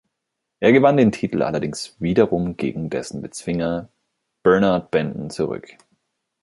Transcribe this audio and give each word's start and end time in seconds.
Er 0.61 0.71
gewann 0.73 0.97
den 0.97 1.11
Titel 1.11 1.43
allerdings 1.43 1.95
wiederum 2.01 2.57
gegen 2.57 2.89
dessen 2.89 3.21
Bezwinger 3.21 3.89
Bernard 4.43 4.89
Benton 4.89 5.29
zurück. 5.29 5.73